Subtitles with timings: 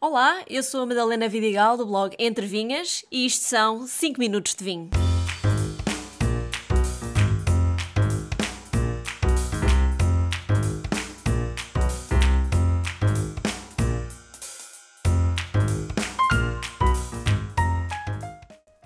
[0.00, 4.54] Olá, eu sou a Madalena Vidigal do blog Entre Vinhas e isto são 5 minutos
[4.54, 4.90] de vinho.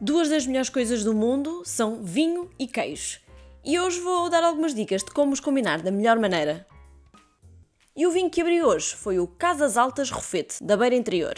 [0.00, 3.20] Duas das melhores coisas do mundo são vinho e queijo.
[3.62, 6.66] E hoje vou dar algumas dicas de como os combinar da melhor maneira.
[7.96, 11.36] E o vinho que abri hoje foi o Casas Altas Rofete, da Beira Interior.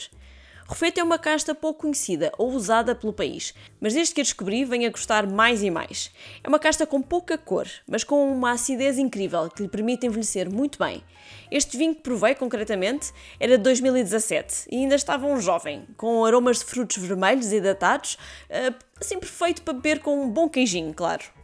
[0.66, 4.64] Rofete é uma casta pouco conhecida ou usada pelo país, mas desde que a descobri
[4.64, 6.11] venho a gostar mais e mais.
[6.42, 10.50] É uma casta com pouca cor, mas com uma acidez incrível que lhe permite envelhecer
[10.50, 11.05] muito bem.
[11.50, 16.61] Este vinho que provei concretamente era de 2017 e ainda estava um jovem, com aromas
[16.61, 18.16] de frutos vermelhos e datados,
[18.48, 21.35] eh, assim perfeito para beber com um bom queijinho, claro.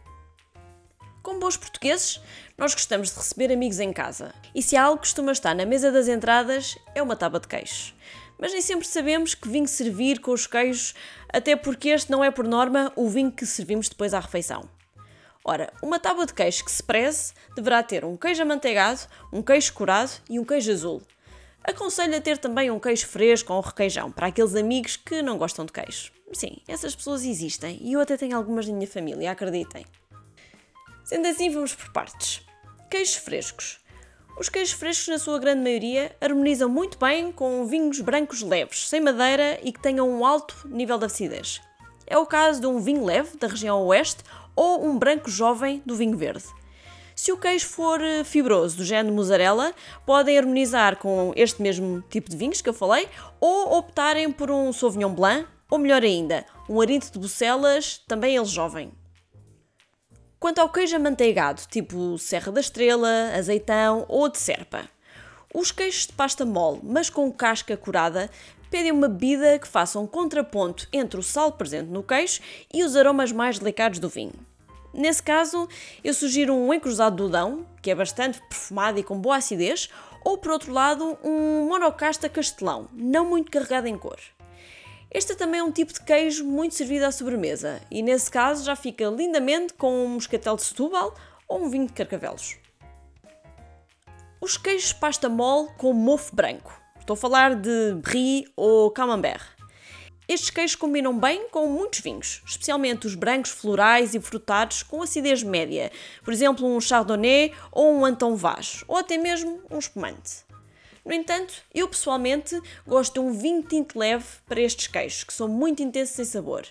[1.33, 2.21] Como bons portugueses,
[2.55, 4.35] nós gostamos de receber amigos em casa.
[4.53, 7.47] E se há algo que costuma estar na mesa das entradas, é uma tábua de
[7.47, 7.95] queijo.
[8.37, 10.93] Mas nem sempre sabemos que vinho servir com os queijos,
[11.29, 14.69] até porque este não é, por norma, o vinho que servimos depois à refeição.
[15.43, 18.99] Ora, uma tábua de queijo que se preze deverá ter um queijo amanteigado,
[19.31, 21.01] um queijo curado e um queijo azul.
[21.63, 25.65] Aconselho a ter também um queijo fresco ou requeijão, para aqueles amigos que não gostam
[25.65, 26.11] de queijo.
[26.31, 29.83] Sim, essas pessoas existem e eu até tenho algumas na minha família, acreditem.
[31.03, 32.41] Sendo assim, vamos por partes.
[32.89, 33.79] Queijos frescos.
[34.39, 39.01] Os queijos frescos, na sua grande maioria, harmonizam muito bem com vinhos brancos leves, sem
[39.01, 41.61] madeira e que tenham um alto nível de acidez.
[42.07, 44.23] É o caso de um vinho leve, da região oeste,
[44.55, 46.45] ou um branco jovem, do vinho verde.
[47.15, 49.73] Se o queijo for eh, fibroso, do género mussarela,
[50.05, 53.07] podem harmonizar com este mesmo tipo de vinhos que eu falei,
[53.39, 58.45] ou optarem por um Sauvignon Blanc, ou melhor ainda, um Arinto de Bucelas, também ele
[58.45, 58.91] jovem.
[60.43, 64.89] Quanto ao queijo amanteigado, tipo Serra da Estrela, azeitão ou de serpa,
[65.53, 68.29] os queijos de pasta mole, mas com casca curada,
[68.69, 72.41] pedem uma bebida que faça um contraponto entre o sal presente no queijo
[72.73, 74.33] e os aromas mais delicados do vinho.
[74.93, 75.65] Nesse caso,
[76.03, 79.89] eu sugiro um encruzado do Dão, que é bastante perfumado e com boa acidez,
[80.25, 84.19] ou por outro lado, um monocasta castelão, não muito carregado em cor.
[85.13, 88.75] Este também é um tipo de queijo muito servido à sobremesa e nesse caso já
[88.75, 91.13] fica lindamente com um moscatel de Setúbal
[91.47, 92.57] ou um vinho de Carcavelos.
[94.41, 96.81] Os queijos pasta mole com mofo branco.
[96.99, 99.53] Estou a falar de brie ou camembert.
[100.27, 105.43] Estes queijos combinam bem com muitos vinhos, especialmente os brancos florais e frutados com acidez
[105.43, 105.91] média,
[106.23, 110.43] por exemplo um chardonnay ou um Anton Vaz, ou até mesmo um espumante.
[111.05, 115.49] No entanto, eu pessoalmente gosto de um vinho tinto leve para estes queijos, que são
[115.49, 116.65] muito intensos em sabor.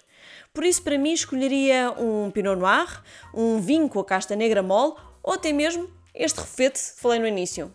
[0.55, 3.03] Por isso, para mim, escolheria um Pinot Noir,
[3.35, 7.27] um vinho com a casta negra mole ou até mesmo este refete que falei no
[7.27, 7.73] início.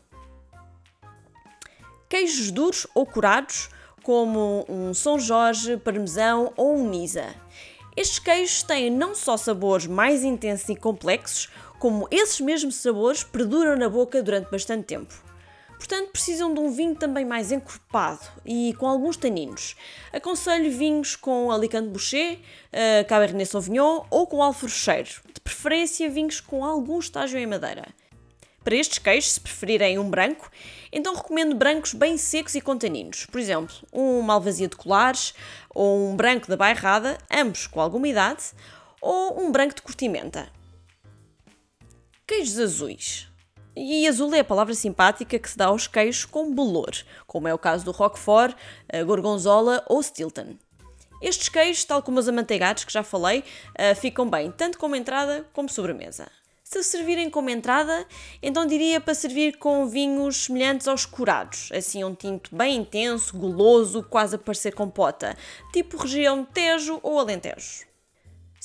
[2.09, 3.69] Queijos duros ou curados,
[4.01, 7.35] como um São Jorge, parmesão ou um Nisa.
[7.95, 13.75] Estes queijos têm não só sabores mais intensos e complexos, como esses mesmos sabores perduram
[13.75, 15.26] na boca durante bastante tempo.
[15.77, 19.75] Portanto, precisam de um vinho também mais encorpado e com alguns taninos.
[20.11, 26.65] Aconselho vinhos com Alicante Boucher, uh, Cabernet Sauvignon ou com Alfrocheiro, de preferência vinhos com
[26.65, 27.85] algum estágio em madeira.
[28.63, 30.51] Para estes queijos, se preferirem um branco,
[30.91, 33.25] então recomendo brancos bem secos e com taninos.
[33.25, 35.33] Por exemplo, um Malvasia de Colares
[35.69, 38.44] ou um branco da Bairrada, ambos com alguma idade,
[38.99, 40.49] ou um branco de Cortimenta.
[42.27, 43.29] Queijos azuis.
[43.79, 46.89] E azul é a palavra simpática que se dá aos queijos com bolor,
[47.27, 48.55] como é o caso do Roquefort,
[49.05, 50.55] Gorgonzola ou Stilton.
[51.21, 53.43] Estes queijos, tal como os amanteigados que já falei,
[53.75, 56.27] eh, ficam bem tanto como entrada como sobremesa.
[56.63, 58.03] Se servirem como entrada,
[58.41, 64.01] então diria para servir com vinhos semelhantes aos curados, assim um tinto bem intenso, goloso,
[64.01, 65.38] quase a parecer compota,
[65.71, 67.87] tipo região Tejo ou Alentejo.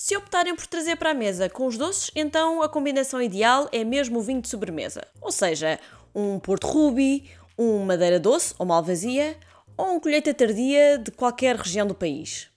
[0.04, 3.84] Se optarem por trazer para a mesa com os doces, então a combinação ideal é
[3.84, 5.06] mesmo o vinho de sobremesa.
[5.20, 5.78] Ou seja,
[6.12, 9.38] um Porto Ruby, um Madeira Doce ou Malvasia,
[9.76, 12.50] ou um colheita tardia de qualquer região do país.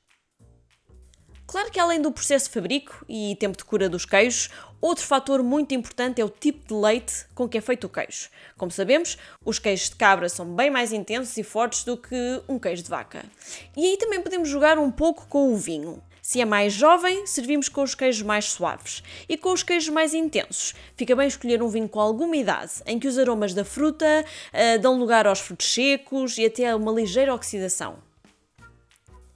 [1.46, 4.50] Claro que além do processo de fabrico e tempo de cura dos queijos,
[4.81, 8.28] outro fator muito importante é o tipo de leite com que é feito o queijo.
[8.58, 12.58] Como sabemos, os queijos de cabra são bem mais intensos e fortes do que um
[12.58, 13.24] queijo de vaca.
[13.78, 16.02] E aí também podemos jogar um pouco com o vinho.
[16.25, 19.04] Se é mais jovem, servimos com os queijos mais suaves.
[19.30, 22.98] E com os queijos mais intensos, fica bem escolher um vinho com alguma idade, em
[22.98, 26.92] que os aromas da fruta uh, dão lugar aos frutos secos e até a uma
[26.92, 28.00] ligeira oxidação.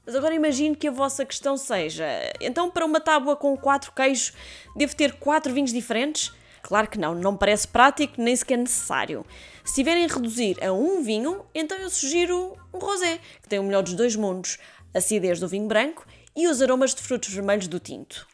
[0.03, 2.07] Mas agora imagino que a vossa questão seja:
[2.41, 4.33] então, para uma tábua com quatro queijos,
[4.75, 6.33] devo ter quatro vinhos diferentes?
[6.63, 9.23] Claro que não, não parece prático nem sequer necessário.
[9.63, 13.83] Se tiverem reduzir a um vinho, então eu sugiro um rosé, que tem o melhor
[13.83, 14.57] dos dois mundos,
[14.91, 16.03] acidez do vinho branco
[16.39, 18.25] e os aromas de frutos vermelhos do tinto.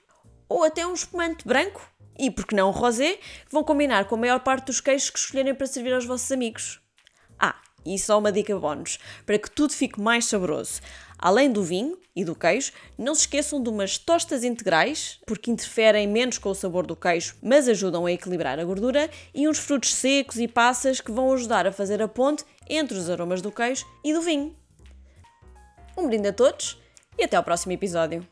[0.47, 1.81] Ou até um espumante branco,
[2.19, 5.09] e por que não um rosé, que vão combinar com a maior parte dos queijos
[5.09, 6.79] que escolherem para servir aos vossos amigos.
[7.39, 10.81] Ah, e só uma dica bónus, para que tudo fique mais saboroso.
[11.17, 16.07] Além do vinho e do queijo, não se esqueçam de umas tostas integrais, porque interferem
[16.07, 19.95] menos com o sabor do queijo, mas ajudam a equilibrar a gordura, e uns frutos
[19.95, 23.83] secos e passas que vão ajudar a fazer a ponte entre os aromas do queijo
[24.03, 24.55] e do vinho.
[25.97, 26.84] Um brinde a todos
[27.17, 28.25] e até ao próximo episódio.